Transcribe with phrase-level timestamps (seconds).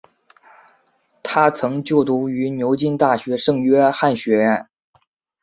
[1.21, 4.67] 他曾就读于牛津大学圣约翰学院。